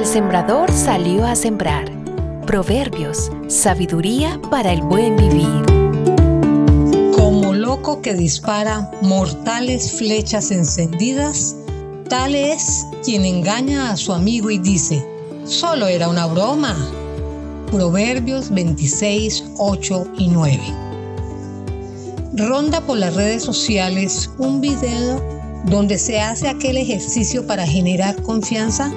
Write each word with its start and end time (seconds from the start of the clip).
sembrador 0.00 0.72
salió 0.72 1.26
a 1.26 1.36
sembrar. 1.36 1.84
Proverbios, 2.46 3.30
sabiduría 3.46 4.40
para 4.50 4.72
el 4.72 4.80
buen 4.80 5.16
vivir. 5.16 5.62
Como 7.14 7.52
loco 7.52 8.00
que 8.00 8.14
dispara 8.14 8.90
mortales 9.02 9.92
flechas 9.92 10.50
encendidas, 10.50 11.54
tal 12.08 12.34
es 12.34 12.86
quien 13.04 13.26
engaña 13.26 13.90
a 13.90 13.96
su 13.98 14.14
amigo 14.14 14.50
y 14.50 14.56
dice, 14.56 15.06
solo 15.44 15.86
era 15.86 16.08
una 16.08 16.26
broma. 16.26 16.74
Proverbios 17.70 18.48
26, 18.48 19.44
8 19.58 20.06
y 20.16 20.28
9. 20.28 20.58
Ronda 22.34 22.80
por 22.80 22.96
las 22.96 23.14
redes 23.14 23.42
sociales 23.42 24.30
un 24.38 24.62
video 24.62 25.22
donde 25.66 25.98
se 25.98 26.18
hace 26.18 26.48
aquel 26.48 26.78
ejercicio 26.78 27.46
para 27.46 27.66
generar 27.66 28.20
confianza, 28.22 28.90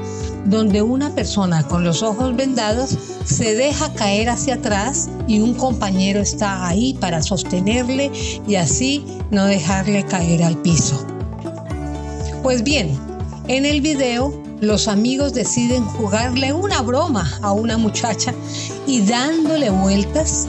donde 0.45 0.81
una 0.81 1.13
persona 1.13 1.67
con 1.67 1.83
los 1.83 2.03
ojos 2.03 2.35
vendados 2.35 2.97
se 3.25 3.55
deja 3.55 3.93
caer 3.93 4.29
hacia 4.29 4.55
atrás 4.55 5.09
y 5.27 5.39
un 5.39 5.55
compañero 5.55 6.21
está 6.21 6.67
ahí 6.67 6.93
para 6.93 7.21
sostenerle 7.21 8.11
y 8.47 8.55
así 8.55 9.05
no 9.31 9.45
dejarle 9.45 10.05
caer 10.05 10.43
al 10.43 10.57
piso. 10.61 11.05
Pues 12.43 12.63
bien, 12.63 12.97
en 13.47 13.65
el 13.65 13.81
video 13.81 14.33
los 14.61 14.87
amigos 14.87 15.33
deciden 15.33 15.83
jugarle 15.83 16.53
una 16.53 16.81
broma 16.81 17.29
a 17.41 17.51
una 17.51 17.77
muchacha 17.77 18.33
y 18.87 19.01
dándole 19.01 19.69
vueltas, 19.69 20.47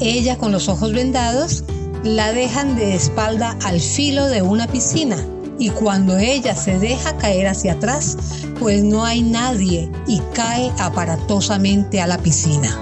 ella 0.00 0.36
con 0.36 0.52
los 0.52 0.68
ojos 0.68 0.92
vendados, 0.92 1.64
la 2.02 2.32
dejan 2.32 2.76
de 2.76 2.94
espalda 2.94 3.56
al 3.62 3.80
filo 3.80 4.26
de 4.26 4.42
una 4.42 4.66
piscina 4.66 5.16
y 5.58 5.70
cuando 5.70 6.18
ella 6.18 6.54
se 6.54 6.78
deja 6.78 7.16
caer 7.16 7.46
hacia 7.46 7.74
atrás, 7.74 8.16
pues 8.58 8.82
no 8.82 9.04
hay 9.04 9.22
nadie 9.22 9.90
y 10.06 10.20
cae 10.32 10.72
aparatosamente 10.78 12.00
a 12.00 12.06
la 12.06 12.18
piscina. 12.18 12.76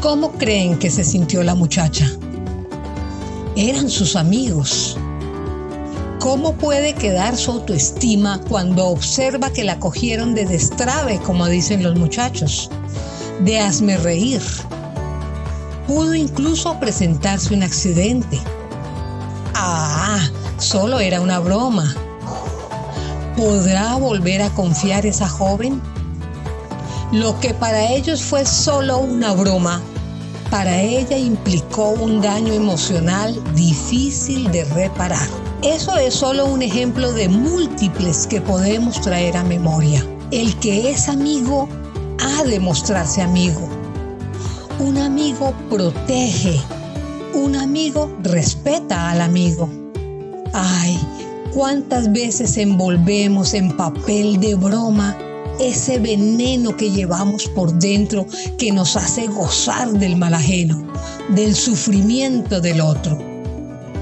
¿Cómo 0.00 0.32
creen 0.32 0.78
que 0.78 0.90
se 0.90 1.04
sintió 1.04 1.42
la 1.42 1.54
muchacha? 1.54 2.10
Eran 3.56 3.88
sus 3.90 4.16
amigos. 4.16 4.96
¿Cómo 6.18 6.54
puede 6.54 6.94
quedar 6.94 7.36
su 7.36 7.50
autoestima 7.50 8.40
cuando 8.48 8.86
observa 8.86 9.52
que 9.52 9.64
la 9.64 9.78
cogieron 9.78 10.34
de 10.34 10.46
destrave, 10.46 11.18
como 11.18 11.48
dicen 11.48 11.82
los 11.82 11.96
muchachos? 11.96 12.70
De 13.44 13.58
hazme 13.58 13.96
reír. 13.96 14.42
Pudo 15.88 16.14
incluso 16.14 16.78
presentarse 16.78 17.52
un 17.54 17.64
accidente 17.64 18.38
Ah, 19.54 20.20
solo 20.58 21.00
era 21.00 21.20
una 21.20 21.38
broma. 21.38 21.94
¿Podrá 23.36 23.96
volver 23.96 24.42
a 24.42 24.50
confiar 24.50 25.06
esa 25.06 25.28
joven? 25.28 25.80
Lo 27.12 27.38
que 27.40 27.52
para 27.54 27.90
ellos 27.90 28.22
fue 28.22 28.46
solo 28.46 28.98
una 28.98 29.32
broma, 29.32 29.80
para 30.50 30.80
ella 30.80 31.16
implicó 31.16 31.90
un 31.90 32.20
daño 32.20 32.52
emocional 32.52 33.38
difícil 33.54 34.50
de 34.50 34.64
reparar. 34.64 35.28
Eso 35.62 35.96
es 35.96 36.12
solo 36.12 36.46
un 36.46 36.60
ejemplo 36.60 37.12
de 37.12 37.28
múltiples 37.28 38.26
que 38.26 38.40
podemos 38.40 39.00
traer 39.00 39.36
a 39.36 39.44
memoria. 39.44 40.04
El 40.30 40.54
que 40.56 40.90
es 40.90 41.08
amigo 41.08 41.68
ha 42.20 42.42
de 42.44 42.60
mostrarse 42.60 43.22
amigo. 43.22 43.68
Un 44.78 44.98
amigo 44.98 45.54
protege, 45.70 46.60
un 47.34 47.56
amigo 47.56 48.14
respeta 48.22 49.10
al 49.10 49.20
amigo. 49.20 49.68
Ay, 50.52 50.98
cuántas 51.54 52.12
veces 52.12 52.56
envolvemos 52.56 53.54
en 53.54 53.76
papel 53.76 54.40
de 54.40 54.54
broma 54.54 55.16
ese 55.60 55.98
veneno 55.98 56.76
que 56.76 56.90
llevamos 56.90 57.46
por 57.48 57.72
dentro 57.74 58.26
que 58.58 58.72
nos 58.72 58.96
hace 58.96 59.26
gozar 59.26 59.92
del 59.92 60.16
mal 60.16 60.34
ajeno, 60.34 60.82
del 61.28 61.54
sufrimiento 61.54 62.60
del 62.60 62.80
otro. 62.80 63.18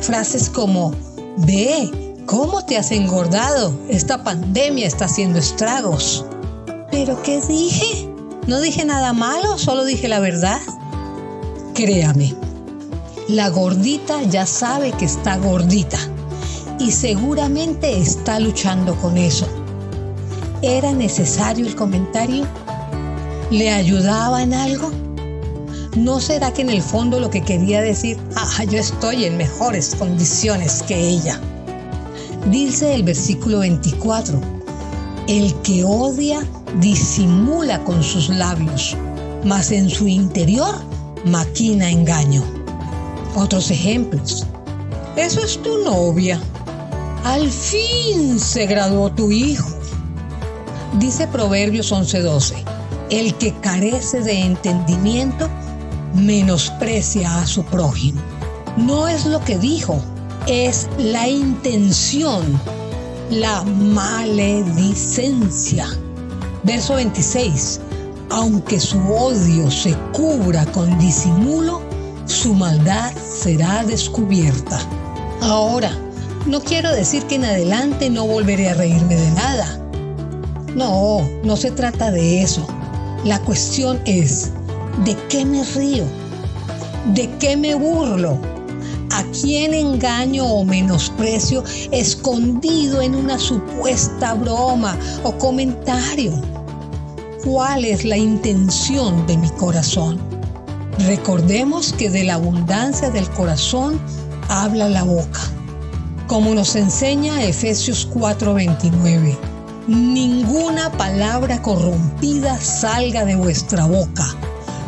Frases 0.00 0.48
como, 0.48 0.94
ve, 1.38 1.90
¿cómo 2.26 2.64
te 2.64 2.76
has 2.76 2.90
engordado? 2.90 3.78
Esta 3.88 4.22
pandemia 4.22 4.86
está 4.86 5.04
haciendo 5.04 5.38
estragos. 5.38 6.24
¿Pero 6.90 7.22
qué 7.22 7.40
dije? 7.42 8.08
No 8.46 8.60
dije 8.60 8.84
nada 8.84 9.12
malo, 9.12 9.58
solo 9.58 9.84
dije 9.84 10.08
la 10.08 10.20
verdad. 10.20 10.60
Créame, 11.74 12.34
la 13.30 13.48
gordita 13.48 14.22
ya 14.24 14.44
sabe 14.44 14.90
que 14.92 15.04
está 15.04 15.36
gordita 15.36 15.98
y 16.80 16.90
seguramente 16.90 17.96
está 17.96 18.40
luchando 18.40 18.96
con 18.96 19.16
eso. 19.16 19.46
¿Era 20.62 20.92
necesario 20.92 21.64
el 21.66 21.76
comentario? 21.76 22.44
¿Le 23.50 23.70
ayudaba 23.70 24.42
en 24.42 24.52
algo? 24.52 24.90
¿No 25.96 26.18
será 26.18 26.52
que 26.52 26.62
en 26.62 26.70
el 26.70 26.82
fondo 26.82 27.20
lo 27.20 27.30
que 27.30 27.42
quería 27.42 27.80
decir, 27.82 28.18
ah, 28.34 28.64
yo 28.64 28.78
estoy 28.78 29.24
en 29.24 29.36
mejores 29.36 29.94
condiciones 29.94 30.82
que 30.82 30.98
ella? 30.98 31.40
Dice 32.50 32.94
el 32.94 33.04
versículo 33.04 33.60
24, 33.60 34.40
el 35.28 35.54
que 35.62 35.84
odia 35.84 36.40
disimula 36.80 37.84
con 37.84 38.02
sus 38.02 38.28
labios, 38.28 38.96
mas 39.44 39.70
en 39.70 39.88
su 39.88 40.08
interior 40.08 40.74
maquina 41.24 41.90
engaño. 41.90 42.59
Otros 43.34 43.70
ejemplos. 43.70 44.46
Eso 45.16 45.40
es 45.40 45.62
tu 45.62 45.84
novia. 45.84 46.40
Al 47.24 47.50
fin 47.50 48.38
se 48.40 48.66
graduó 48.66 49.10
tu 49.10 49.30
hijo. 49.30 49.68
Dice 50.98 51.28
Proverbios 51.28 51.92
11:12. 51.92 52.64
El 53.10 53.34
que 53.34 53.54
carece 53.60 54.20
de 54.20 54.40
entendimiento 54.40 55.48
menosprecia 56.14 57.40
a 57.40 57.46
su 57.46 57.62
prójimo. 57.64 58.20
No 58.76 59.08
es 59.08 59.26
lo 59.26 59.44
que 59.44 59.58
dijo, 59.58 60.00
es 60.46 60.88
la 60.98 61.28
intención, 61.28 62.60
la 63.30 63.62
maledicencia. 63.62 65.86
Verso 66.64 66.94
26. 66.94 67.80
Aunque 68.30 68.78
su 68.78 68.98
odio 69.12 69.68
se 69.70 69.94
cubra 70.12 70.64
con 70.66 70.96
disimulo, 70.98 71.82
su 72.30 72.54
maldad 72.54 73.12
será 73.16 73.84
descubierta. 73.84 74.80
Ahora, 75.42 75.90
no 76.46 76.60
quiero 76.60 76.90
decir 76.92 77.24
que 77.24 77.34
en 77.34 77.44
adelante 77.44 78.08
no 78.08 78.26
volveré 78.26 78.70
a 78.70 78.74
reírme 78.74 79.16
de 79.16 79.30
nada. 79.32 79.78
No, 80.74 81.28
no 81.42 81.56
se 81.56 81.72
trata 81.72 82.10
de 82.10 82.42
eso. 82.42 82.66
La 83.24 83.40
cuestión 83.40 84.00
es, 84.04 84.52
¿de 85.04 85.16
qué 85.28 85.44
me 85.44 85.64
río? 85.64 86.04
¿De 87.14 87.28
qué 87.38 87.56
me 87.56 87.74
burlo? 87.74 88.38
¿A 89.10 89.24
quién 89.42 89.74
engaño 89.74 90.46
o 90.46 90.64
menosprecio 90.64 91.64
escondido 91.90 93.02
en 93.02 93.16
una 93.16 93.38
supuesta 93.38 94.34
broma 94.34 94.96
o 95.24 95.32
comentario? 95.36 96.40
¿Cuál 97.44 97.84
es 97.84 98.04
la 98.04 98.16
intención 98.16 99.26
de 99.26 99.36
mi 99.36 99.50
corazón? 99.50 100.29
Recordemos 100.98 101.92
que 101.92 102.10
de 102.10 102.24
la 102.24 102.34
abundancia 102.34 103.10
del 103.10 103.28
corazón 103.30 104.00
habla 104.48 104.88
la 104.88 105.02
boca. 105.02 105.40
Como 106.26 106.54
nos 106.54 106.76
enseña 106.76 107.42
Efesios 107.42 108.08
4:29, 108.12 109.36
ninguna 109.86 110.90
palabra 110.92 111.60
corrompida 111.62 112.60
salga 112.60 113.24
de 113.24 113.36
vuestra 113.36 113.86
boca, 113.86 114.26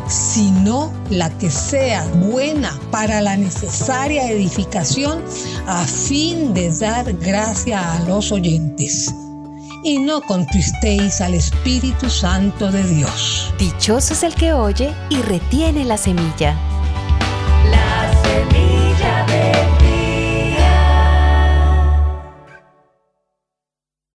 sino 0.07 0.91
la 1.09 1.29
que 1.37 1.49
sea 1.49 2.05
buena 2.29 2.71
para 2.91 3.21
la 3.21 3.35
necesaria 3.35 4.29
edificación 4.29 5.21
a 5.67 5.83
fin 5.85 6.53
de 6.53 6.71
dar 6.77 7.11
gracia 7.13 7.93
a 7.93 7.99
los 8.01 8.31
oyentes 8.31 9.13
y 9.83 9.99
no 9.99 10.21
contristéis 10.21 11.21
al 11.21 11.33
Espíritu 11.33 12.09
Santo 12.09 12.71
de 12.71 12.83
Dios. 12.83 13.53
Dichoso 13.59 14.13
es 14.13 14.23
el 14.23 14.33
que 14.35 14.53
oye 14.53 14.93
y 15.09 15.17
retiene 15.17 15.85
la 15.85 15.97
semilla 15.97 16.57